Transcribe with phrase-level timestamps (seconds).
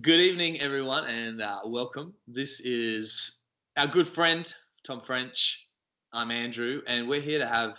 [0.00, 2.14] Good evening, everyone, and uh, welcome.
[2.26, 3.42] This is
[3.76, 4.52] our good friend,
[4.84, 5.68] Tom French.
[6.12, 7.78] I'm Andrew, and we're here to have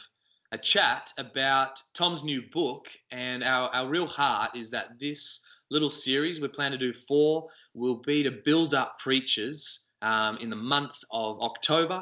[0.53, 2.87] a chat about Tom's new book.
[3.11, 7.49] And our, our real heart is that this little series we plan to do four
[7.73, 12.01] will be to build up preachers um, in the month of October.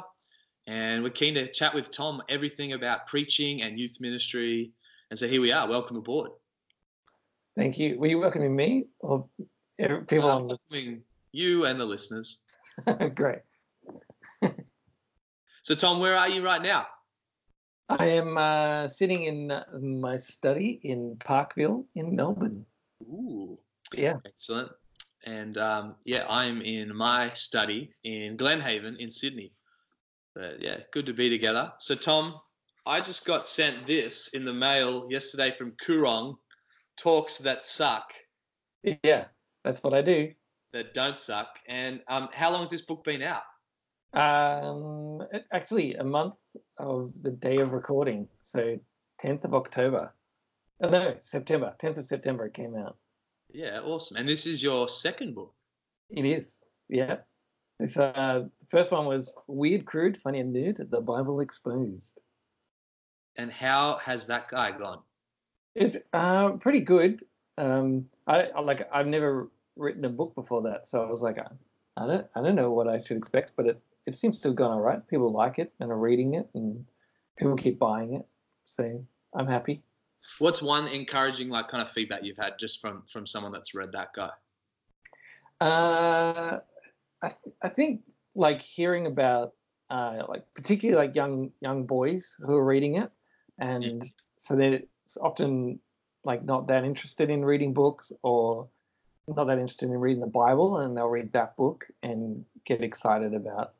[0.68, 4.70] And we're keen to chat with Tom everything about preaching and youth ministry.
[5.10, 5.68] And so here we are.
[5.68, 6.30] Welcome aboard.
[7.56, 7.98] Thank you.
[7.98, 9.26] Were you welcoming me or
[9.78, 11.02] people Uh, on the?
[11.32, 12.42] you and the listeners.
[13.14, 13.40] Great.
[15.62, 16.86] So, Tom, where are you right now?
[17.88, 22.66] I am uh, sitting in uh, my study in Parkville in Melbourne.
[23.02, 23.58] Ooh,
[23.94, 24.16] Yeah.
[24.26, 24.70] excellent.
[25.26, 29.52] And um, yeah, I'm in my study in Glenhaven in Sydney.
[30.34, 31.72] But yeah, good to be together.
[31.78, 32.34] So, Tom,
[32.84, 36.36] I just got sent this in the mail yesterday from Koorong
[36.98, 38.12] Talks That Suck,
[39.02, 39.26] Yeah,
[39.64, 40.32] that's what I do.
[40.72, 41.58] That Don't Suck.
[41.66, 43.42] And um, how long has this book been out?
[44.12, 46.34] Um, actually, a month
[46.78, 48.78] of the day of recording, so
[49.22, 50.12] 10th of October.
[50.80, 51.74] Oh, no, September.
[51.80, 52.96] 10th of September it came out.
[53.52, 54.16] Yeah, awesome.
[54.16, 55.54] And this is your second book.
[56.10, 56.48] It is.
[56.88, 57.18] Yeah.
[57.80, 62.18] It's, uh, the first one was Weird, Crude, Funny, and Nude, The Bible Exposed.
[63.36, 65.00] And how has that guy gone?
[65.74, 67.22] It's uh, pretty good.
[67.56, 71.38] Um, I, I like I've never written a book before that, so I was like,
[71.38, 71.46] I,
[71.96, 74.56] I don't I don't know what I should expect, but it it seems to have
[74.56, 75.06] gone all right.
[75.08, 76.84] People like it and are reading it, and
[77.36, 78.26] people keep buying it,
[78.64, 79.04] so
[79.34, 79.82] I'm happy.
[80.38, 83.92] What's one encouraging like kind of feedback you've had just from from someone that's read
[83.92, 84.30] that guy?
[85.60, 86.58] Uh,
[87.22, 88.02] I th- I think
[88.34, 89.52] like hearing about
[89.90, 93.10] uh, like particularly like young young boys who are reading it,
[93.58, 94.80] and so they're
[95.20, 95.78] often
[96.24, 98.68] like not that interested in reading books or
[99.28, 103.34] not that interested in reading the Bible, and they'll read that book and get excited
[103.34, 103.74] about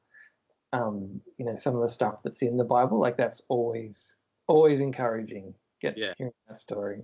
[0.73, 2.98] um, you know some of the stuff that's in the Bible.
[2.98, 4.14] Like that's always
[4.46, 5.55] always encouraging.
[5.80, 6.14] Get Yeah.
[6.17, 7.02] hearing that story.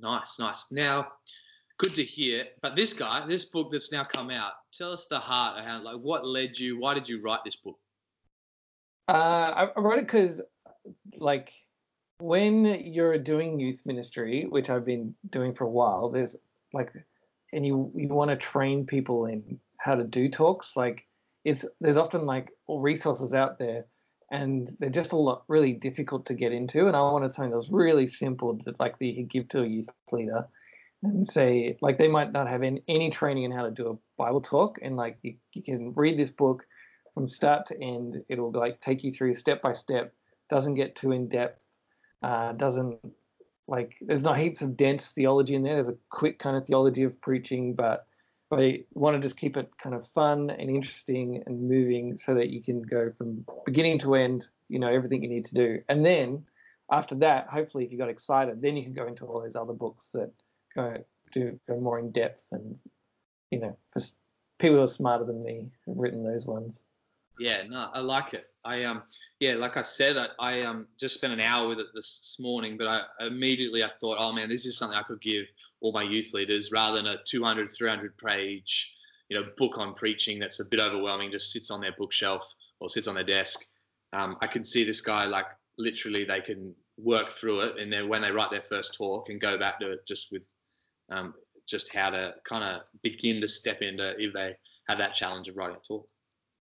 [0.00, 0.70] Nice, nice.
[0.72, 1.12] Now,
[1.78, 2.46] good to hear.
[2.60, 5.82] But this guy, this book that's now come out, tell us the heart of how,
[5.82, 6.78] like, what led you?
[6.78, 7.78] Why did you write this book?
[9.08, 10.40] Uh, I, I wrote it because,
[11.16, 11.52] like,
[12.18, 16.36] when you're doing youth ministry, which I've been doing for a while, there's
[16.72, 16.92] like,
[17.52, 20.76] and you you want to train people in how to do talks.
[20.76, 21.06] Like,
[21.44, 23.86] it's there's often like resources out there,
[24.30, 26.86] and they're just a lot really difficult to get into.
[26.86, 29.62] And I wanted something that was really simple that like that you could give to
[29.62, 30.46] a youth leader,
[31.02, 34.22] and say like they might not have any, any training in how to do a
[34.22, 36.64] Bible talk, and like you, you can read this book
[37.12, 38.24] from start to end.
[38.28, 40.12] It'll like take you through step by step.
[40.50, 41.63] Doesn't get too in depth.
[42.22, 42.98] Uh, doesn't
[43.66, 45.74] like there's not heaps of dense theology in there.
[45.74, 48.06] There's a quick kind of theology of preaching, but
[48.52, 52.50] I want to just keep it kind of fun and interesting and moving so that
[52.50, 54.48] you can go from beginning to end.
[54.68, 56.44] You know everything you need to do, and then
[56.90, 59.72] after that, hopefully, if you got excited, then you can go into all those other
[59.72, 60.30] books that
[60.74, 62.78] go do go more in depth and
[63.50, 63.76] you know
[64.58, 66.82] people who are smarter than me have written those ones.
[67.38, 68.46] Yeah, no, I like it.
[68.64, 69.02] I um,
[69.40, 72.76] yeah, like I said, I, I um just spent an hour with it this morning,
[72.78, 75.46] but I immediately I thought, oh man, this is something I could give
[75.80, 78.96] all my youth leaders rather than a 200, 300 page,
[79.28, 82.88] you know, book on preaching that's a bit overwhelming, just sits on their bookshelf or
[82.88, 83.64] sits on their desk.
[84.12, 85.46] Um, I can see this guy like
[85.76, 89.40] literally they can work through it, and then when they write their first talk and
[89.40, 90.46] go back to it just with
[91.10, 91.34] um,
[91.66, 94.56] just how to kind of begin to step into if they
[94.88, 96.08] have that challenge of writing a talk.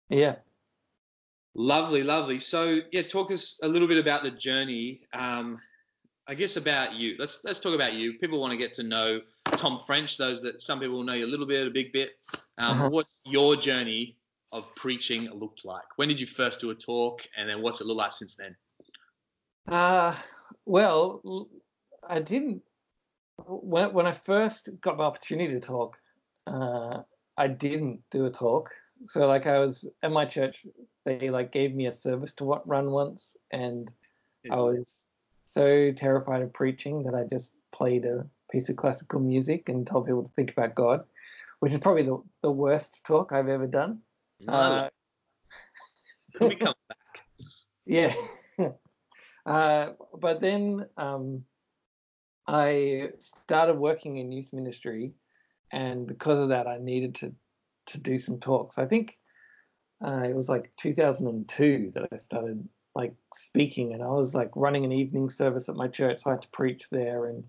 [0.10, 0.36] Yeah.
[1.56, 2.38] Lovely, lovely.
[2.38, 5.00] So yeah, talk us a little bit about the journey.
[5.14, 5.58] Um,
[6.28, 7.16] I guess about you.
[7.18, 8.14] Let's let's talk about you.
[8.18, 9.22] People want to get to know
[9.52, 10.18] Tom French.
[10.18, 12.12] Those that some people know you a little bit, a big bit.
[12.58, 12.90] Um, Uh-huh.
[12.90, 14.18] What's your journey
[14.52, 15.86] of preaching looked like?
[15.98, 18.56] When did you first do a talk, and then what's it look like since then?
[19.68, 20.16] Uh,
[20.66, 21.48] well,
[22.08, 22.64] I didn't.
[23.48, 25.98] When, when I first got my opportunity to talk,
[26.48, 27.02] uh,
[27.38, 28.72] I didn't do a talk.
[29.08, 30.66] So like I was at my church,
[31.06, 33.92] they like gave me a service to run once, and
[34.50, 35.06] I was
[35.46, 40.06] so terrified of preaching that I just played a piece of classical music and told
[40.06, 41.04] people to think about God,
[41.60, 44.00] which is probably the, the worst talk I've ever done.
[44.40, 44.90] No, Uh,
[46.40, 47.26] we come back.
[47.86, 48.14] yeah.
[49.46, 49.90] uh,
[50.20, 51.44] but then um,
[52.48, 55.14] I started working in youth ministry,
[55.72, 57.34] and because of that, I needed to
[57.88, 58.78] to do some talks.
[58.78, 59.18] I think
[60.06, 64.86] uh, it was like 2002 that I started like speaking, and I was like running
[64.86, 67.44] an evening service at my church, so I had to preach there, and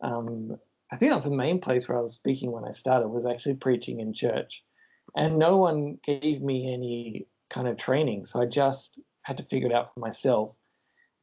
[0.00, 0.56] um,
[0.92, 3.26] I think that was the main place where I was speaking when I started was
[3.26, 4.62] actually preaching in church,
[5.16, 9.68] and no one gave me any kind of training, so I just had to figure
[9.68, 10.56] it out for myself.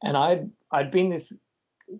[0.02, 1.32] And I'd I'd been this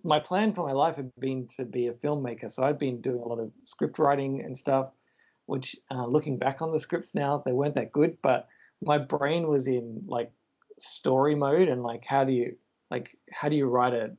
[0.04, 3.20] my plan for my life had been to be a filmmaker, so I'd been doing
[3.20, 4.90] a lot of script writing and stuff.
[5.46, 8.48] Which, uh, looking back on the scripts now, they weren't that good, but
[8.80, 10.30] my brain was in like
[10.78, 12.56] story mode and like how do you
[12.90, 14.10] like how do you write a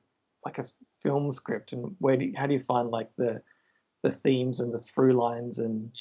[0.46, 0.66] like a
[1.02, 3.42] film script and where do you, how do you find like the
[4.02, 5.92] the themes and the through lines and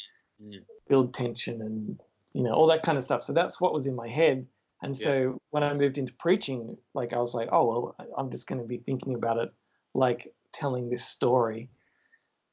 [0.43, 0.59] mm.
[0.89, 2.01] build tension and
[2.33, 4.47] you know all that kind of stuff so that's what was in my head
[4.83, 5.05] and yeah.
[5.05, 8.61] so when i moved into preaching like i was like oh well i'm just going
[8.61, 9.53] to be thinking about it
[9.95, 11.69] like telling this story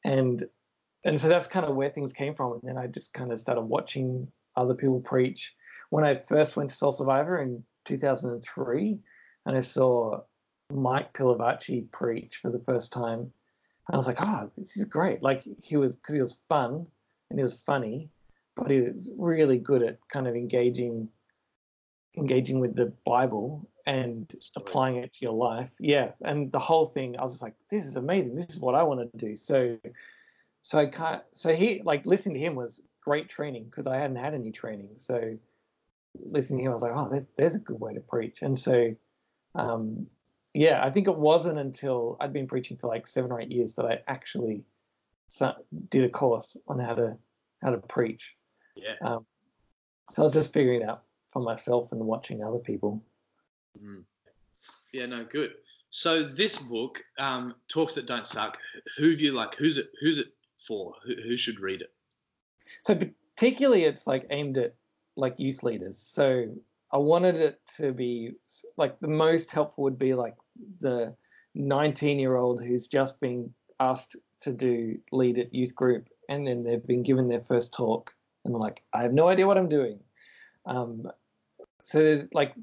[0.04, 0.44] and
[1.06, 3.40] and so that's kind of where things came from and then i just kind of
[3.40, 5.54] started watching other people preach
[5.90, 9.00] when i first went to soul survivor in 2003
[9.46, 10.20] and i saw
[10.72, 13.20] Mike Pilavachi preach for the first time.
[13.20, 15.24] And I was like, oh, this is great.
[15.24, 16.86] Like he was, because he was fun
[17.30, 18.10] and he was funny,
[18.56, 21.10] but he was really good at kind of engaging,
[22.18, 25.72] engaging with the Bible and applying it to your life.
[25.80, 28.36] Yeah, and the whole thing, I was just like, this is amazing.
[28.36, 29.36] This is what I want to do.
[29.36, 29.78] So,
[30.70, 31.24] so I can't.
[31.34, 34.90] So he, like, listening to him was great training because I hadn't had any training.
[34.98, 35.36] So,
[36.14, 38.44] listening to him, I was like, oh, there's a good way to preach.
[38.44, 38.94] And so,
[39.56, 40.06] um,
[40.54, 43.74] yeah, I think it wasn't until I'd been preaching for like seven or eight years
[43.76, 44.62] that I actually
[45.90, 47.18] did a course on how to
[47.64, 48.36] how to preach.
[48.76, 48.94] Yeah.
[49.02, 49.26] Um,
[50.12, 51.02] so I was just figuring it out
[51.34, 53.04] for myself and watching other people.
[53.84, 54.04] Mm.
[54.94, 55.54] Yeah, no, good.
[55.90, 58.60] So this book, um, Talks That Don't Suck.
[59.00, 59.56] Who have you like?
[59.56, 59.90] Who's it?
[60.00, 60.94] Who's it for?
[61.06, 61.94] Who, who should read it?
[62.86, 64.76] So particularly, it's like aimed at
[65.16, 65.98] like youth leaders.
[65.98, 66.46] So
[66.92, 68.34] I wanted it to be
[68.78, 70.36] like the most helpful would be like
[70.82, 71.16] the
[71.56, 76.64] 19 year old who's just been asked to do lead at youth group and then
[76.64, 78.14] they've been given their first talk
[78.44, 80.00] and they're like, I have no idea what I'm doing.
[80.66, 81.12] Um,
[81.84, 82.54] so there's like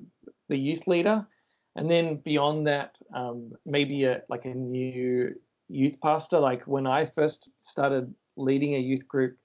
[0.48, 1.26] the youth leader,
[1.74, 5.34] and then beyond that, um, maybe a, like a new
[5.68, 6.38] youth pastor.
[6.38, 9.36] Like when I first started leading a youth group,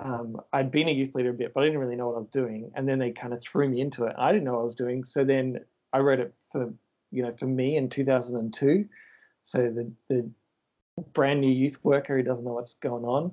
[0.00, 2.20] um, I'd been a youth leader a bit, but I didn't really know what I
[2.20, 2.70] was doing.
[2.74, 4.14] And then they kind of threw me into it.
[4.18, 5.04] I didn't know what I was doing.
[5.04, 5.60] So then
[5.92, 6.72] I wrote it for,
[7.10, 8.86] you know, for me in 2002.
[9.44, 10.30] So the, the
[11.12, 13.32] brand new youth worker who doesn't know what's going on.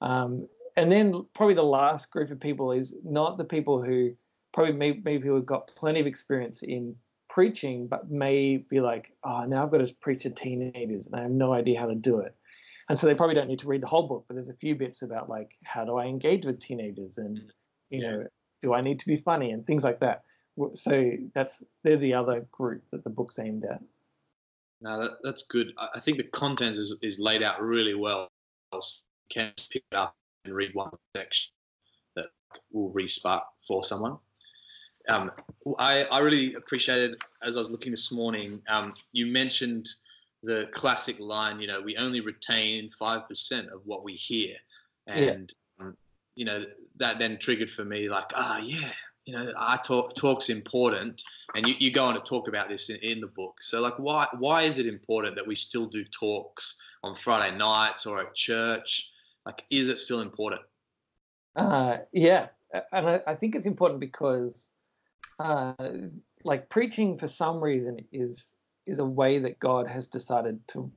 [0.00, 4.12] Um, and then probably the last group of people is not the people who
[4.52, 6.94] probably maybe, people who have got plenty of experience in
[7.36, 11.20] preaching, but may be like, oh, now I've got to preach to teenagers and I
[11.20, 12.34] have no idea how to do it.
[12.88, 14.74] And so they probably don't need to read the whole book but there's a few
[14.74, 17.50] bits about like how do i engage with teenagers and mm.
[17.90, 18.24] you know
[18.62, 20.22] do i need to be funny and things like that.
[20.72, 23.82] So that's they're the other group that the book's aimed at.
[24.80, 25.74] No that, that's good.
[25.76, 28.30] I think the content is, is laid out really well.
[28.72, 28.80] So
[29.28, 30.16] you can pick it up
[30.46, 31.52] and read one section
[32.14, 32.28] that
[32.72, 34.16] will re-spark for someone
[35.08, 35.30] um,
[35.78, 38.62] I, I really appreciated as I was looking this morning.
[38.68, 39.88] Um, you mentioned
[40.42, 44.54] the classic line, you know, we only retain 5% of what we hear.
[45.06, 45.86] And, yeah.
[45.86, 45.96] um,
[46.34, 46.64] you know,
[46.96, 48.92] that then triggered for me like, ah, oh, yeah,
[49.24, 51.22] you know, I talk, talk's important.
[51.54, 53.60] And you, you go on to talk about this in, in the book.
[53.60, 58.06] So like, why, why is it important that we still do talks on Friday nights
[58.06, 59.10] or at church?
[59.44, 60.62] Like, is it still important?
[61.54, 62.48] Uh, yeah.
[62.92, 64.68] And I, I think it's important because,
[65.38, 65.74] uh,
[66.44, 68.54] like preaching for some reason is
[68.86, 70.90] is a way that God has decided to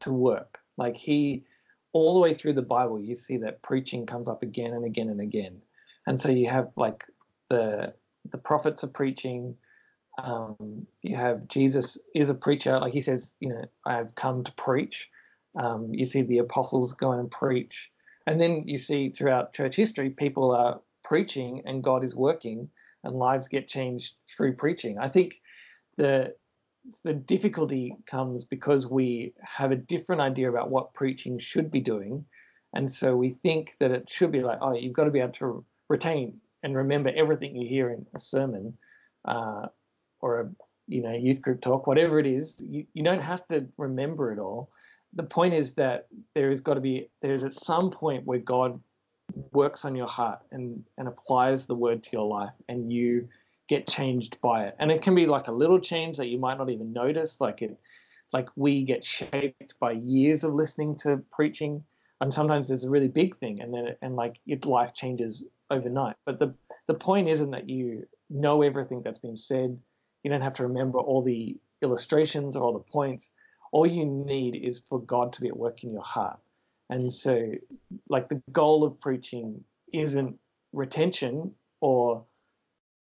[0.00, 0.58] to work.
[0.76, 1.44] Like he
[1.92, 5.08] all the way through the Bible, you see that preaching comes up again and again
[5.08, 5.60] and again.
[6.06, 7.04] And so you have like
[7.48, 7.94] the
[8.30, 9.56] the prophets are preaching.
[10.22, 14.44] Um, you have Jesus is a preacher, like he says, you know, I have come
[14.44, 15.08] to preach.
[15.58, 17.90] Um, you see the apostles go and preach,
[18.26, 22.68] and then you see throughout church history, people are preaching and God is working,
[23.04, 24.98] and lives get changed through preaching.
[24.98, 25.40] I think
[25.96, 26.34] the
[27.04, 32.24] the difficulty comes because we have a different idea about what preaching should be doing.
[32.74, 35.32] And so we think that it should be like, oh, you've got to be able
[35.32, 38.76] to retain and remember everything you hear in a sermon
[39.26, 39.66] uh,
[40.20, 40.50] or a
[40.86, 42.56] you know youth group talk, whatever it is.
[42.60, 44.70] You, you don't have to remember it all.
[45.14, 48.80] The point is that there has got to be there's at some point where God
[49.52, 53.28] works on your heart and and applies the word to your life, and you
[53.68, 54.76] get changed by it.
[54.78, 57.40] And it can be like a little change that you might not even notice.
[57.40, 57.78] Like it,
[58.32, 61.82] like we get shaped by years of listening to preaching,
[62.20, 65.44] and sometimes there's a really big thing, and then it, and like your life changes
[65.70, 66.16] overnight.
[66.26, 66.54] But the
[66.86, 69.78] the point isn't that you know everything that's been said.
[70.22, 73.30] You don't have to remember all the illustrations or all the points.
[73.72, 76.38] All you need is for God to be at work in your heart.
[76.90, 77.52] And so,
[78.08, 80.36] like, the goal of preaching isn't
[80.72, 82.24] retention or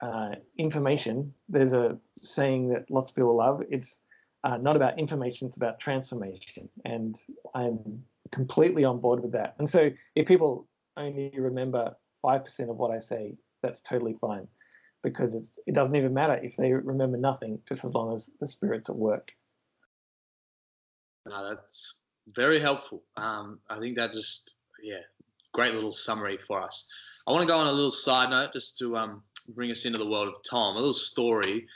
[0.03, 1.33] uh, information.
[1.49, 3.63] There's a saying that lots of people love.
[3.71, 3.99] It's
[4.43, 6.69] uh, not about information, it's about transformation.
[6.85, 7.17] And
[7.55, 8.03] I'm
[8.33, 9.55] completely on board with that.
[9.61, 10.67] And so, if people
[10.97, 14.49] only remember 5% of what I say, that's totally fine
[15.05, 18.49] because it, it doesn't even matter if they remember nothing, just as long as the
[18.49, 19.31] spirit's at work.
[21.25, 22.03] No, that's
[22.35, 23.03] very helpful.
[23.17, 25.01] Um, I think that just, yeah,
[25.53, 26.91] great little summary for us.
[27.27, 29.99] I want to go on a little side note just to um, bring us into
[29.99, 31.67] the world of Tom, a little story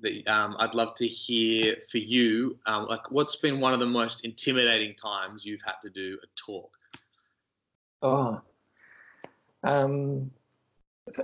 [0.00, 2.58] that um, I'd love to hear for you.
[2.66, 6.26] Um, like, what's been one of the most intimidating times you've had to do a
[6.36, 6.76] talk?
[8.02, 8.40] Oh,
[9.62, 10.30] um,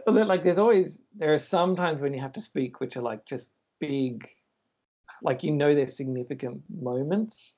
[0.06, 3.24] like there's always there are some times when you have to speak which are like
[3.26, 3.46] just
[3.78, 4.28] big,
[5.22, 7.56] like you know they're significant moments.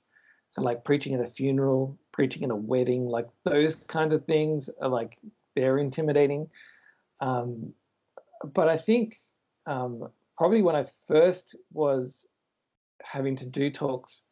[0.54, 4.70] So like preaching at a funeral, preaching at a wedding, like those kinds of things
[4.80, 5.18] are like
[5.56, 6.48] they're intimidating.
[7.20, 7.72] Um,
[8.52, 9.16] but I think
[9.66, 10.08] um,
[10.38, 12.24] probably when I first was
[13.02, 14.22] having to do talks,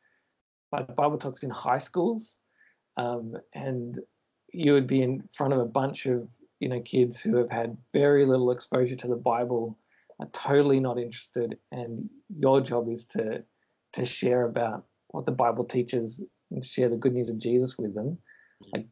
[0.70, 2.38] like Bible talks in high schools,
[2.96, 3.98] um, and
[4.52, 6.28] you would be in front of a bunch of
[6.60, 9.76] you know kids who have had very little exposure to the Bible,
[10.20, 13.42] are totally not interested, and your job is to
[13.94, 17.94] to share about what the Bible teaches and share the good news of Jesus with
[17.94, 18.18] them.
[18.72, 18.86] Like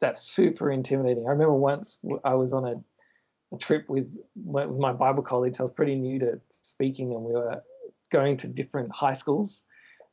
[0.00, 1.26] that's super intimidating.
[1.26, 5.60] I remember once I was on a, a trip with, with my Bible colleagues.
[5.60, 7.62] I was pretty new to speaking, and we were
[8.10, 9.62] going to different high schools,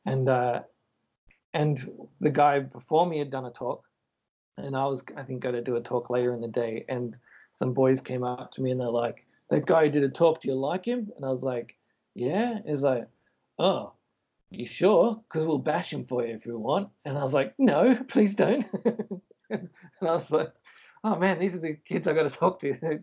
[0.06, 0.62] and uh,
[1.54, 3.84] and the guy before me had done a talk,
[4.56, 7.16] and I was I think going to do a talk later in the day, and
[7.56, 10.40] some boys came up to me and they're like, "That guy did a talk.
[10.40, 11.76] Do you like him?" And I was like,
[12.14, 13.08] "Yeah." It's like,
[13.58, 13.92] "Oh,
[14.58, 15.22] you sure?
[15.28, 18.34] Because we'll bash him for you if you want." And I was like, "No, please
[18.34, 18.64] don't."
[19.50, 19.68] and
[20.00, 20.52] I was like,
[21.02, 22.74] "Oh man, these are the kids I've got to talk to.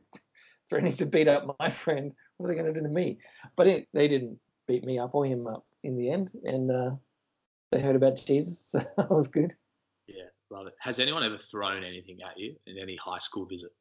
[0.70, 2.14] Threatening to beat up my friend.
[2.38, 3.20] What are they going to do to me?"
[3.56, 6.92] But it, they didn't beat me up or him up in the end, and uh,
[7.72, 9.56] they heard about Jesus, so that was good.
[10.08, 10.74] Yeah, love it.
[10.80, 13.72] Has anyone ever thrown anything at you in any high school visit?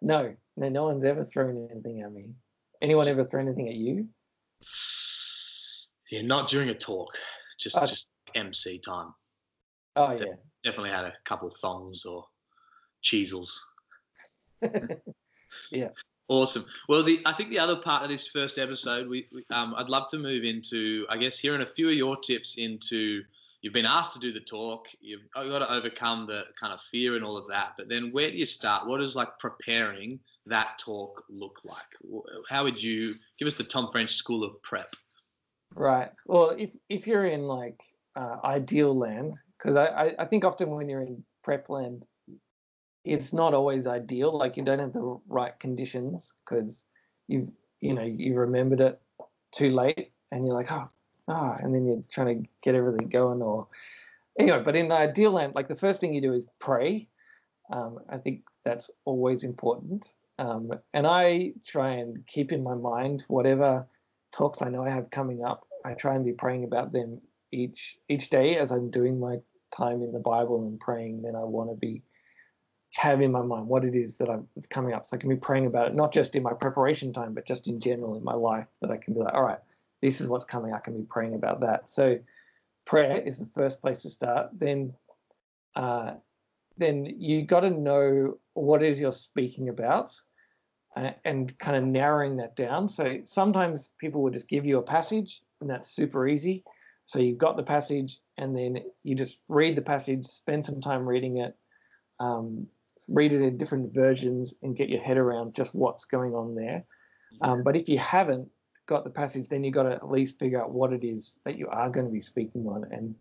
[0.00, 2.30] no, no, no one's ever thrown anything at me.
[2.80, 4.08] Anyone ever thrown anything at you?
[6.12, 7.16] Yeah, not during a talk,
[7.58, 9.14] just uh, just MC time.
[9.96, 10.32] Oh De- yeah.
[10.62, 12.26] Definitely had a couple of thongs or
[13.02, 13.58] Cheezels.
[15.72, 15.88] yeah.
[16.28, 16.66] Awesome.
[16.86, 19.88] Well, the I think the other part of this first episode, we, we um, I'd
[19.88, 23.22] love to move into, I guess, hearing a few of your tips into
[23.62, 27.14] you've been asked to do the talk you've got to overcome the kind of fear
[27.14, 30.76] and all of that but then where do you start what does like preparing that
[30.78, 34.92] talk look like how would you give us the tom french school of prep
[35.74, 37.80] right well if if you're in like
[38.16, 42.04] uh, ideal land because I, I think often when you're in prep land
[43.04, 46.84] it's not always ideal like you don't have the right conditions because
[47.26, 47.48] you've
[47.80, 49.00] you know you remembered it
[49.50, 50.88] too late and you're like oh
[51.28, 53.66] ah, and then you're trying to get everything going or
[54.38, 57.08] anyway, but in ideal land, like the first thing you do is pray.
[57.72, 60.12] Um, I think that's always important.
[60.38, 63.86] Um, and I try and keep in my mind whatever
[64.32, 65.66] talks I know I have coming up.
[65.84, 67.20] I try and be praying about them
[67.50, 69.38] each each day as I'm doing my
[69.74, 71.22] time in the Bible and praying.
[71.22, 72.02] Then I want to be
[72.94, 75.30] have in my mind what it is that I'm that's coming up, so I can
[75.30, 78.24] be praying about it, not just in my preparation time, but just in general in
[78.24, 78.66] my life.
[78.80, 79.60] That I can be like, all right,
[80.02, 80.72] this is what's coming.
[80.72, 81.88] I can be praying about that.
[81.88, 82.18] So
[82.84, 84.50] prayer is the first place to start.
[84.52, 84.94] Then,
[85.74, 86.14] uh,
[86.76, 90.12] then you got to know what is you're speaking about,
[90.96, 92.88] and kind of narrowing that down.
[92.88, 96.64] So sometimes people will just give you a passage, and that's super easy.
[97.06, 101.06] So you've got the passage, and then you just read the passage, spend some time
[101.06, 101.56] reading it,
[102.20, 102.66] um,
[103.08, 106.84] read it in different versions, and get your head around just what's going on there.
[107.40, 108.48] Um, but if you haven't,
[108.86, 111.56] got the passage, then you've got to at least figure out what it is that
[111.56, 113.14] you are going to be speaking on and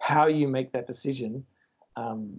[0.00, 1.44] how you make that decision
[1.96, 2.38] um,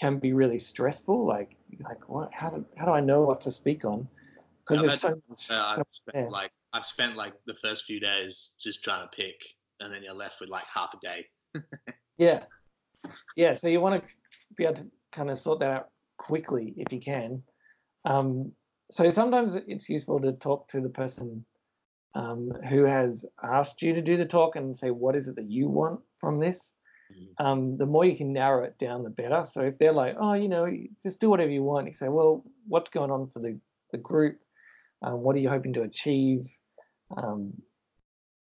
[0.00, 1.26] can be really stressful.
[1.26, 2.30] Like, like what?
[2.32, 4.08] How do how do I know what to speak on?
[4.66, 5.50] Because there's so much.
[5.50, 9.40] Uh, I've spent like I've spent like the first few days just trying to pick,
[9.80, 11.26] and then you're left with like half a day.
[12.18, 12.42] yeah,
[13.36, 13.54] yeah.
[13.54, 14.08] So you want to
[14.56, 15.88] be able to kind of sort that out
[16.18, 17.42] quickly if you can.
[18.04, 18.52] Um,
[18.90, 21.44] so sometimes it's useful to talk to the person
[22.14, 25.50] um, who has asked you to do the talk and say, what is it that
[25.50, 26.74] you want from this?
[27.12, 27.46] Mm-hmm.
[27.46, 29.44] Um, the more you can narrow it down, the better.
[29.44, 30.70] So if they're like, oh, you know,
[31.02, 33.58] just do whatever you want, you say, well, what's going on for the,
[33.92, 34.38] the group?
[35.02, 36.46] Um, what are you hoping to achieve?
[37.16, 37.52] Um,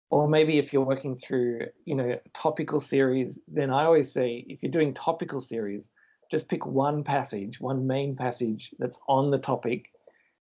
[0.09, 4.63] or maybe if you're working through, you know, topical series, then I always say if
[4.63, 5.89] you're doing topical series,
[6.31, 9.91] just pick one passage, one main passage that's on the topic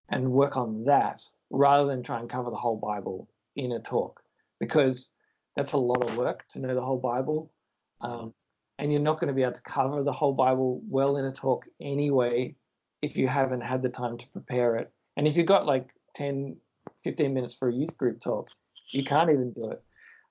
[0.10, 4.22] and work on that rather than try and cover the whole Bible in a talk
[4.60, 5.10] because
[5.56, 7.52] that's a lot of work to know the whole Bible.
[8.02, 8.34] Um,
[8.80, 11.32] and you're not going to be able to cover the whole Bible well in a
[11.32, 12.56] talk anyway
[13.02, 14.92] if you haven't had the time to prepare it.
[15.16, 16.58] And if you've got like 10,
[17.04, 18.50] 15 minutes for a youth group talk,
[18.90, 19.82] you can't even do it.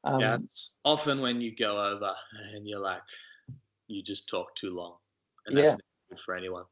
[0.04, 2.14] Um, yeah, it's often when you go over
[2.54, 3.00] and you're like,
[3.88, 4.94] you just talk too long,
[5.46, 5.76] and that's yeah.
[6.10, 6.64] good for anyone.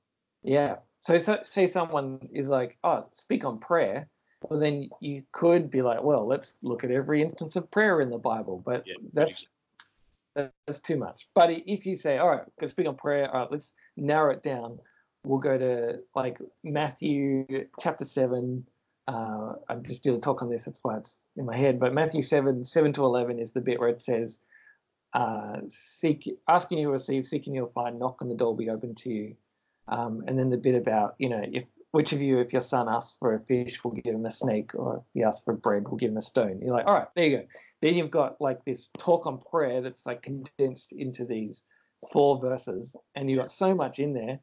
[0.42, 0.76] Yeah.
[1.00, 4.08] So, so say someone is like, oh, speak on prayer.
[4.42, 8.10] Well, then you could be like, well, let's look at every instance of prayer in
[8.10, 9.48] the Bible, but yeah, that's
[10.34, 11.26] that's too much.
[11.34, 14.42] But if you say, all right, go speak on prayer, all right, let's narrow it
[14.42, 14.78] down.
[15.24, 17.46] We'll go to like Matthew
[17.80, 18.66] chapter seven.
[19.06, 20.64] Uh, I'm just doing a talk on this.
[20.64, 23.80] That's why it's in my head, but Matthew 7, 7 to 11 is the bit
[23.80, 24.38] where it says,
[25.12, 28.94] uh, seek, asking you receive, seeking you'll find, knock on the door will be open
[28.94, 29.36] to you.
[29.88, 32.88] Um, and then the bit about, you know, if which of you, if your son
[32.88, 35.88] asks for a fish, will give him a snake, or if he asks for bread,
[35.88, 36.60] will give him a stone.
[36.60, 37.44] You're like, all right, there you go.
[37.82, 41.62] Then you've got like this talk on prayer that's like condensed into these
[42.12, 44.40] four verses, and you've got so much in there.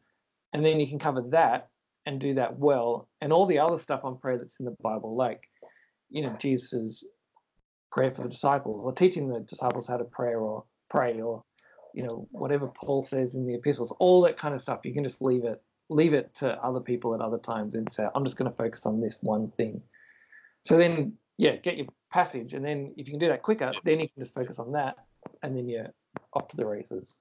[0.53, 1.67] And then you can cover that
[2.05, 5.15] and do that well, and all the other stuff on prayer that's in the Bible,
[5.15, 5.49] like
[6.09, 7.03] you know, Jesus'
[7.91, 11.43] prayer for the disciples or teaching the disciples how to pray or pray or,
[11.93, 14.81] you know, whatever Paul says in the epistles, all that kind of stuff.
[14.83, 15.61] You can just leave it,
[15.91, 18.85] leave it to other people at other times and say, I'm just going to focus
[18.85, 19.81] on this one thing.
[20.63, 22.53] So then, yeah, get your passage.
[22.53, 24.95] And then if you can do that quicker, then you can just focus on that.
[25.43, 25.89] And then you're
[26.33, 27.19] off to the races.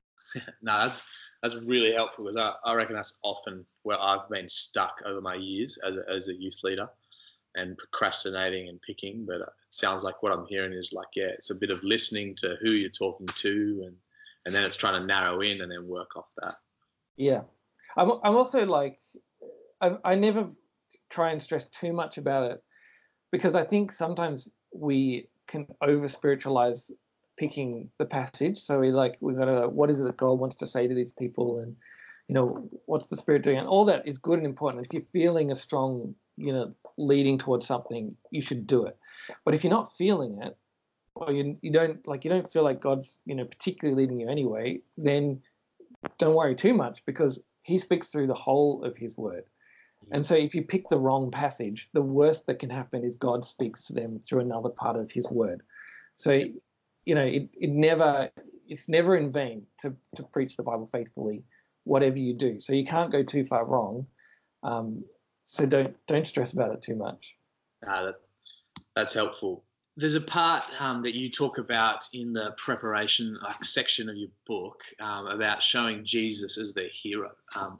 [0.62, 1.02] no, that's
[1.42, 5.34] that's really helpful because I, I reckon that's often where I've been stuck over my
[5.34, 6.88] years as a, as a youth leader
[7.56, 9.26] and procrastinating and picking.
[9.26, 12.36] But it sounds like what I'm hearing is like, yeah, it's a bit of listening
[12.36, 13.96] to who you're talking to, and
[14.46, 16.54] and then it's trying to narrow in and then work off that.
[17.16, 17.42] Yeah,
[17.96, 18.98] I'm I'm also like,
[19.80, 20.48] I I never
[21.10, 22.62] try and stress too much about it
[23.30, 26.90] because I think sometimes we can over spiritualize
[27.36, 28.58] picking the passage.
[28.58, 30.94] So we like we got to what is it that God wants to say to
[30.94, 31.76] these people and
[32.28, 34.86] you know what's the spirit doing and all that is good and important.
[34.86, 38.96] If you're feeling a strong you know leading towards something, you should do it.
[39.44, 40.56] But if you're not feeling it,
[41.14, 44.28] or you you don't like you don't feel like God's you know particularly leading you
[44.28, 45.40] anyway, then
[46.18, 49.44] don't worry too much because He speaks through the whole of His Word.
[50.10, 53.44] And so if you pick the wrong passage, the worst that can happen is God
[53.44, 55.62] speaks to them through another part of His Word.
[56.16, 56.42] So
[57.04, 58.30] you know it, it never
[58.68, 61.44] it's never in vain to to preach the Bible faithfully,
[61.84, 62.60] whatever you do.
[62.60, 64.06] So you can't go too far wrong.
[64.62, 65.04] Um,
[65.44, 67.34] so don't don't stress about it too much.
[67.86, 68.14] Uh, that,
[68.94, 69.64] that's helpful.
[69.96, 74.30] There's a part um, that you talk about in the preparation like, section of your
[74.46, 77.30] book um, about showing Jesus as their hero.
[77.54, 77.78] Um,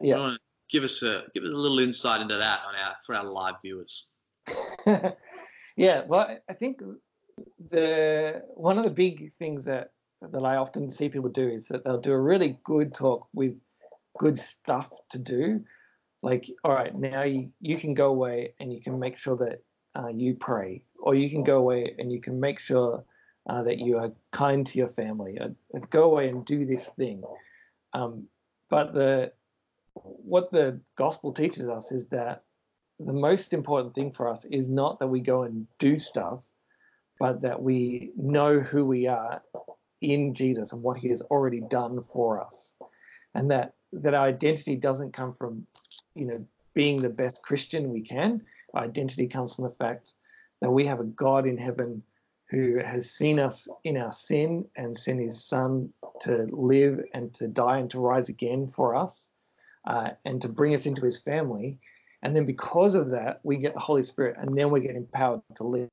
[0.00, 0.36] yeah.
[0.70, 3.54] give us a give us a little insight into that on our for our live
[3.62, 4.10] viewers.
[5.76, 6.82] yeah, well, I think
[7.70, 11.84] the one of the big things that that I often see people do is that
[11.84, 13.56] they'll do a really good talk with
[14.18, 15.64] good stuff to do,
[16.22, 19.62] like all right now you, you can go away and you can make sure that
[19.96, 23.04] uh, you pray or you can go away and you can make sure
[23.48, 25.48] uh, that you are kind to your family uh,
[25.90, 27.22] go away and do this thing
[27.92, 28.24] um,
[28.70, 29.32] but the
[29.94, 32.42] what the gospel teaches us is that
[32.98, 36.44] the most important thing for us is not that we go and do stuff
[37.20, 39.42] but that we know who we are
[40.00, 42.74] in jesus and what he has already done for us
[43.34, 45.64] and that that our identity doesn't come from
[46.14, 48.42] you know, being the best Christian we can.
[48.74, 50.14] Our identity comes from the fact
[50.64, 52.02] that we have a God in heaven
[52.48, 57.48] who has seen us in our sin and sent his son to live and to
[57.48, 59.28] die and to rise again for us
[59.86, 61.78] uh, and to bring us into his family.
[62.22, 65.42] And then because of that, we get the Holy Spirit and then we get empowered
[65.56, 65.90] to live.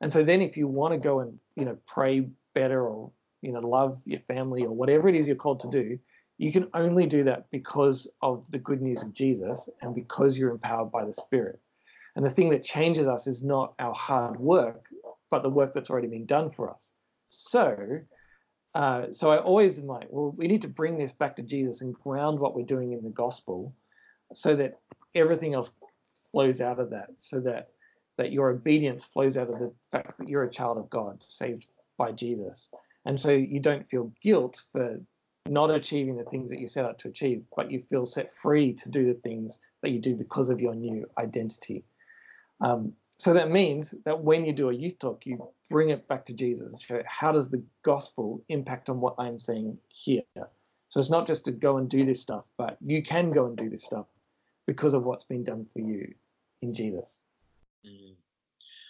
[0.00, 3.52] And so then if you want to go and, you know, pray better or, you
[3.52, 5.96] know, love your family or whatever it is you're called to do,
[6.38, 10.50] you can only do that because of the good news of Jesus and because you're
[10.50, 11.60] empowered by the Spirit.
[12.16, 14.86] And the thing that changes us is not our hard work,
[15.30, 16.90] but the work that's already been done for us.
[17.28, 18.00] So,
[18.74, 21.82] uh, so I always am like, well, we need to bring this back to Jesus
[21.82, 23.74] and ground what we're doing in the gospel,
[24.34, 24.80] so that
[25.14, 25.70] everything else
[26.32, 27.68] flows out of that, so that
[28.16, 31.66] that your obedience flows out of the fact that you're a child of God, saved
[31.98, 32.68] by Jesus,
[33.04, 34.98] and so you don't feel guilt for
[35.48, 38.72] not achieving the things that you set out to achieve, but you feel set free
[38.72, 41.84] to do the things that you do because of your new identity.
[42.60, 46.26] Um, so that means that when you do a youth talk, you bring it back
[46.26, 46.86] to Jesus.
[47.06, 50.22] How does the gospel impact on what I'm saying here?
[50.88, 53.56] So it's not just to go and do this stuff, but you can go and
[53.56, 54.06] do this stuff
[54.66, 56.14] because of what's been done for you
[56.62, 57.22] in Jesus.
[57.86, 58.14] Mm.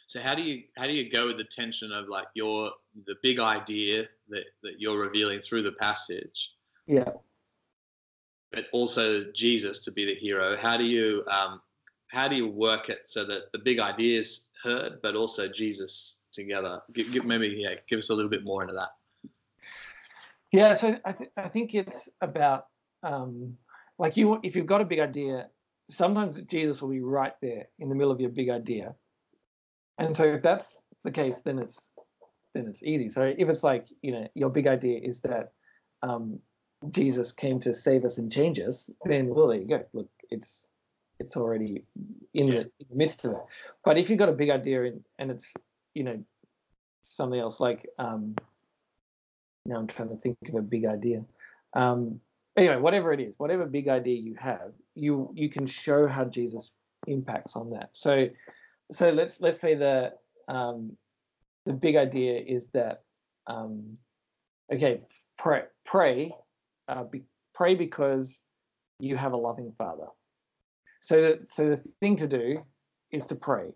[0.07, 2.71] So how do you how do you go with the tension of like your
[3.07, 6.53] the big idea that that you're revealing through the passage?
[6.87, 7.11] Yeah.
[8.53, 10.57] But also Jesus to be the hero.
[10.57, 11.61] How do you um,
[12.09, 16.23] how do you work it so that the big idea is heard, but also Jesus
[16.33, 16.81] together?
[16.95, 18.91] Give, give, maybe yeah, give us a little bit more into that.
[20.53, 22.67] Yeah, so I, th- I think it's about
[23.03, 23.57] um,
[23.99, 25.49] like you if you've got a big idea,
[25.91, 28.95] sometimes Jesus will be right there in the middle of your big idea,
[29.99, 31.81] and so if that's the case, then it's
[32.55, 33.09] then it's easy.
[33.09, 35.53] So if it's like you know your big idea is that
[36.03, 36.39] um,
[36.91, 39.85] Jesus came to save us and change us, then well there you go.
[39.93, 40.66] Look, it's
[41.19, 41.85] it's already
[42.35, 43.39] in the, in the midst of it.
[43.85, 45.53] But if you've got a big idea and, and it's
[45.95, 46.23] you know
[47.03, 48.35] something else like um,
[49.65, 51.25] now I'm trying to think of a big idea.
[51.75, 52.21] Um,
[52.57, 56.73] anyway, whatever it is, whatever big idea you have, you you can show how Jesus
[57.07, 57.91] impacts on that.
[57.93, 58.29] So
[58.91, 60.15] so let's let's say the
[60.49, 60.97] um,
[61.65, 63.03] the big idea is that
[63.47, 63.97] um,
[64.73, 65.01] okay,
[65.39, 66.35] pray pray
[66.89, 67.23] uh, be,
[67.55, 68.43] pray because
[68.99, 70.07] you have a loving Father.
[71.07, 72.59] So the, so the thing to do
[73.13, 73.69] is to pray.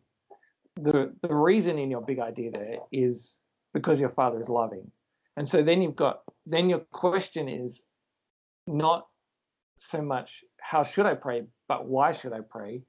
[0.75, 3.37] The the reason in your big idea there is
[3.73, 4.91] because your Father is loving,
[5.37, 7.83] and so then you've got then your question is
[8.67, 9.07] not
[9.77, 12.83] so much how should I pray, but why should I pray?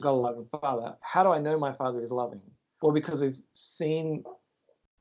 [0.00, 0.94] got a loving father.
[1.00, 2.42] How do I know my father is loving?
[2.82, 4.22] Well, because we've seen,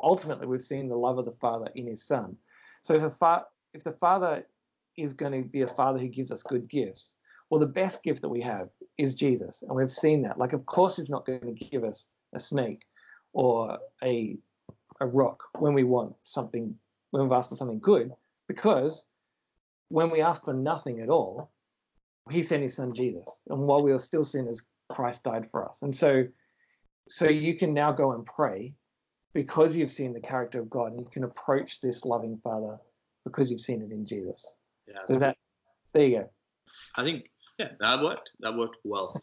[0.02, 2.36] ultimately, we've seen the love of the father in his son.
[2.82, 4.46] So if the, fa- if the father
[4.98, 7.14] is going to be a father who gives us good gifts,
[7.50, 9.64] well, the best gift that we have is Jesus.
[9.64, 10.38] And we've seen that.
[10.38, 12.84] Like, of course, he's not going to give us a snake
[13.34, 14.38] or a,
[15.00, 16.76] a rock when we want something,
[17.12, 18.12] when we've asked for something good,
[18.48, 19.06] because
[19.90, 21.52] when we ask for nothing at all,
[22.30, 23.28] he sent his son Jesus.
[23.50, 25.82] And while we are still sinners, Christ died for us.
[25.82, 26.26] And so
[27.10, 28.74] so you can now go and pray
[29.34, 32.78] because you've seen the character of God and you can approach this loving Father
[33.24, 34.54] because you've seen it in Jesus.
[34.88, 35.00] Yeah.
[35.08, 35.38] So that
[35.94, 36.30] there you go.
[36.96, 38.32] I think yeah, that worked.
[38.40, 39.22] That worked well.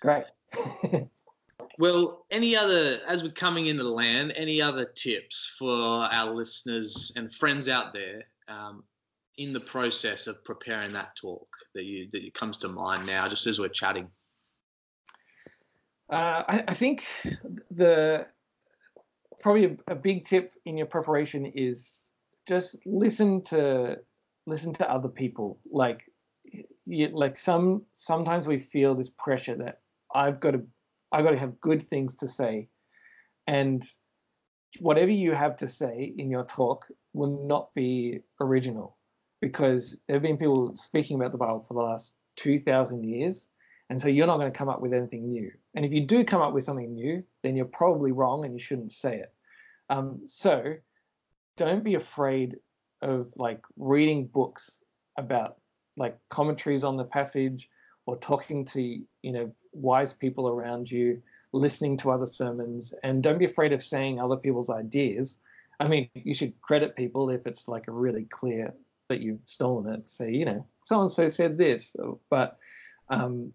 [0.00, 0.24] Great.
[1.78, 7.12] well, any other as we're coming into the land, any other tips for our listeners
[7.16, 8.84] and friends out there um,
[9.36, 13.46] in the process of preparing that talk that you that comes to mind now, just
[13.46, 14.08] as we're chatting?
[16.10, 17.04] Uh, I, I, think
[17.70, 18.26] the
[19.40, 22.02] probably a, a, big tip in your preparation is
[22.46, 23.96] just listen to
[24.46, 25.58] listen to other people.
[25.70, 26.02] Like
[26.86, 29.80] you, like some sometimes we feel this pressure that
[30.14, 30.62] I've got to
[31.12, 32.68] I've got to have good things to say,
[33.46, 33.84] and
[34.80, 38.96] whatever you have to say in your talk will not be original
[39.40, 43.48] because there have been people speaking about the Bible for the last 2,000 years.
[43.90, 45.50] And so you're not going to come up with anything new.
[45.74, 48.58] And if you do come up with something new, then you're probably wrong and you
[48.58, 49.32] shouldn't say it.
[49.90, 50.74] Um, so
[51.56, 52.56] don't be afraid
[53.02, 54.78] of like reading books
[55.18, 55.58] about
[55.96, 57.68] like commentaries on the passage
[58.06, 63.38] or talking to, you know, wise people around you, listening to other sermons, and don't
[63.38, 65.38] be afraid of saying other people's ideas.
[65.80, 68.74] I mean, you should credit people if it's like a really clear
[69.08, 71.94] that you've stolen it, say, you know, so and so said this,
[72.30, 72.58] but
[73.08, 73.52] um,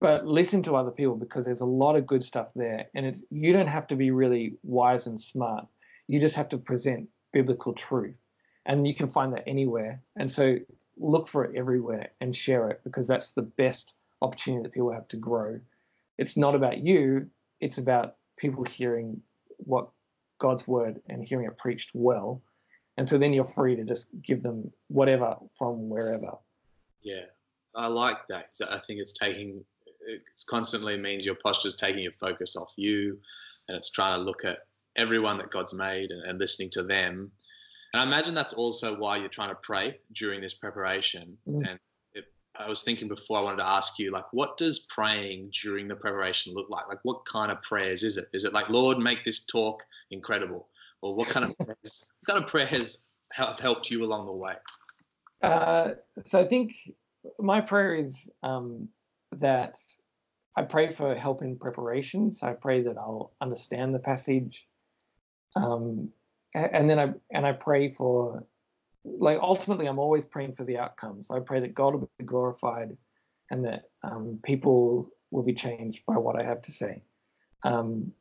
[0.00, 3.24] but listen to other people because there's a lot of good stuff there, and it's
[3.30, 5.66] you don't have to be really wise and smart.
[6.06, 8.16] You just have to present biblical truth,
[8.66, 10.00] and you can find that anywhere.
[10.16, 10.58] And so
[10.98, 15.08] look for it everywhere and share it because that's the best opportunity that people have
[15.08, 15.60] to grow.
[16.18, 17.28] It's not about you;
[17.60, 19.20] it's about people hearing
[19.58, 19.88] what
[20.38, 22.42] God's word and hearing it preached well
[22.98, 26.32] and so then you're free to just give them whatever from wherever.
[27.00, 27.26] Yeah,
[27.74, 28.48] I like that.
[28.68, 29.64] I think it's taking
[30.06, 33.18] it's constantly means your posture is taking your focus off you,
[33.68, 34.58] and it's trying to look at
[34.96, 37.30] everyone that God's made and, and listening to them.
[37.92, 41.36] And I imagine that's also why you're trying to pray during this preparation.
[41.48, 41.68] Mm.
[41.68, 41.78] And
[42.12, 42.24] it,
[42.58, 45.96] I was thinking before I wanted to ask you, like, what does praying during the
[45.96, 46.86] preparation look like?
[46.88, 48.26] Like, what kind of prayers is it?
[48.34, 50.68] Is it like, Lord, make this talk incredible?
[51.02, 54.54] or what kind of prayers, what kind of prayers have helped you along the way?
[55.42, 55.90] Uh,
[56.26, 56.74] so I think
[57.38, 58.88] my prayer is um,
[59.36, 59.78] that
[60.56, 62.32] I pray for help in preparation.
[62.32, 64.66] So I pray that I'll understand the passage,
[65.54, 66.10] um,
[66.54, 68.44] and then I and I pray for
[69.04, 71.30] like ultimately I'm always praying for the outcomes.
[71.30, 72.96] I pray that God will be glorified,
[73.50, 77.02] and that um, people will be changed by what I have to say.
[77.64, 78.12] Um,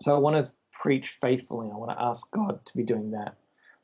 [0.00, 1.70] so I want to preach faithfully.
[1.72, 3.36] I want to ask God to be doing that.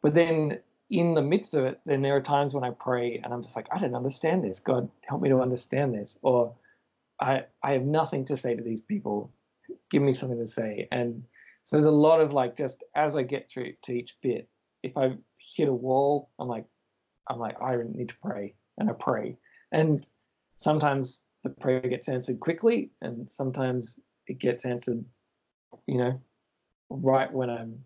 [0.02, 3.32] But then in the midst of it, then there are times when I pray and
[3.32, 4.58] I'm just like, I don't understand this.
[4.58, 6.18] God, help me to understand this.
[6.22, 6.54] Or
[7.20, 9.30] I I have nothing to say to these people.
[9.90, 10.88] Give me something to say.
[10.90, 11.24] And
[11.68, 14.48] so there's a lot of like just as I get through to each bit,
[14.82, 16.64] if I hit a wall, I'm like,
[17.28, 19.36] I'm like, I need to pray, and I pray.
[19.70, 20.08] And
[20.56, 25.04] sometimes the prayer gets answered quickly, and sometimes it gets answered,
[25.86, 26.18] you know,
[26.88, 27.80] right when I'm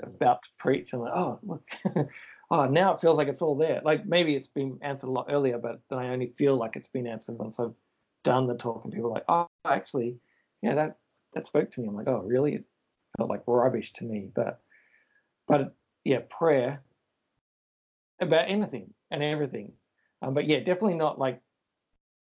[0.00, 0.92] about to preach.
[0.92, 1.68] I'm like, oh, look,
[2.52, 3.80] oh, now it feels like it's all there.
[3.84, 6.86] Like maybe it's been answered a lot earlier, but then I only feel like it's
[6.86, 7.74] been answered once I've
[8.22, 10.18] done the talk, and people are like, oh, actually,
[10.62, 10.98] yeah, that
[11.32, 11.88] that spoke to me.
[11.88, 12.62] I'm like, oh, really?
[13.16, 14.60] Felt like rubbish to me, but
[15.46, 15.74] but
[16.04, 16.82] yeah, prayer
[18.20, 19.72] about anything and everything.
[20.22, 21.40] Um, but yeah, definitely not like,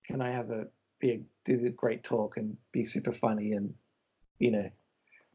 [0.07, 0.67] can I have a
[0.99, 3.75] be a, do the great talk and be super funny and
[4.39, 4.71] you know,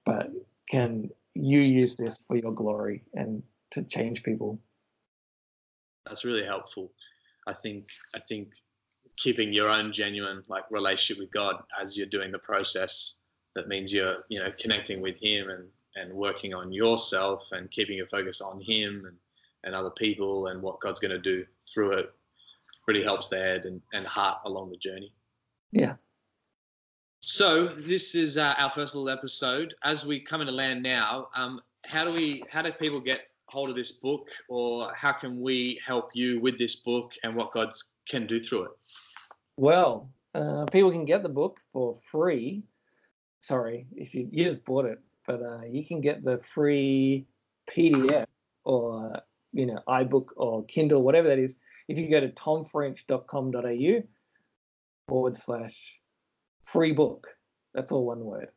[0.05, 0.29] but
[0.69, 4.59] can you use this for your glory and to change people?
[6.05, 6.91] That's really helpful.
[7.47, 8.53] I think I think
[9.17, 13.21] keeping your own genuine like relationship with God as you're doing the process.
[13.57, 15.65] That means you're you know connecting with Him and
[15.95, 19.17] and working on yourself and keeping your focus on Him and
[19.63, 22.13] and other people and what God's going to do through it
[22.87, 25.11] really helps the head and, and heart along the journey.
[25.71, 25.95] Yeah.
[27.19, 29.73] So this is uh, our first little episode.
[29.83, 32.43] As we come into land now, um, how do we?
[32.49, 36.57] How do people get hold of this book, or how can we help you with
[36.57, 37.71] this book and what God
[38.07, 38.71] can do through it?
[39.57, 42.63] Well, uh, people can get the book for free.
[43.47, 47.25] Sorry, if you, you just bought it, but uh, you can get the free
[47.73, 48.25] PDF
[48.65, 49.21] or
[49.53, 51.55] you know iBook or Kindle, whatever that is.
[51.88, 54.03] If you go to tomfrench.com.au
[55.07, 55.97] forward slash
[56.65, 57.29] free book,
[57.73, 58.49] that's all one word.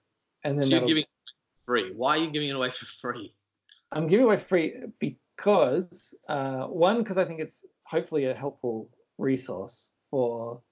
[0.43, 1.05] And then so you're giving
[1.65, 1.93] free.
[1.95, 3.33] Why are you giving it away for free?
[3.93, 9.91] I'm giving away free because uh, one, because I think it's hopefully a helpful resource
[10.11, 10.63] for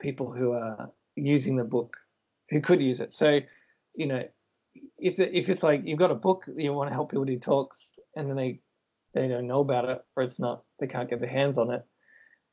[0.00, 1.96] people who are using the book
[2.50, 3.14] who could use it.
[3.14, 3.40] So,
[3.98, 4.22] you know,
[4.96, 7.98] if if it's like you've got a book you want to help people do talks
[8.16, 8.60] and then they
[9.12, 11.84] they don't know about it or it's not they can't get their hands on it,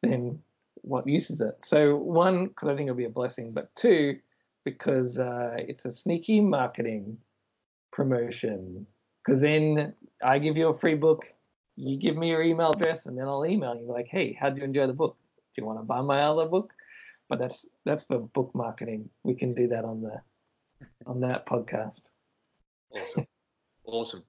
[0.01, 0.39] then
[0.81, 1.58] what use is it?
[1.63, 4.17] So one, because I think it'll be a blessing, but two,
[4.63, 7.17] because uh, it's a sneaky marketing
[7.91, 8.86] promotion.
[9.23, 11.25] Because then I give you a free book,
[11.75, 14.60] you give me your email address, and then I'll email you like, hey, how did
[14.60, 15.17] you enjoy the book?
[15.55, 16.73] Do you want to buy my other book?
[17.29, 19.10] But that's that's for book marketing.
[19.23, 20.21] We can do that on the
[21.05, 22.01] on that podcast.
[22.91, 23.25] Awesome,
[23.85, 24.21] awesome.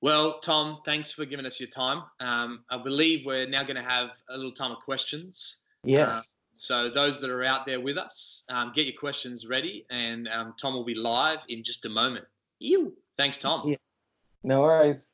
[0.00, 2.04] Well, Tom, thanks for giving us your time.
[2.20, 5.64] Um, I believe we're now going to have a little time of questions.
[5.82, 6.08] Yes.
[6.08, 6.20] Uh,
[6.56, 10.54] so those that are out there with us, um, get your questions ready, and um,
[10.60, 12.26] Tom will be live in just a moment.
[12.58, 12.96] You.
[13.16, 13.68] Thanks, Tom.
[13.68, 13.76] Yeah.
[14.42, 15.10] No worries.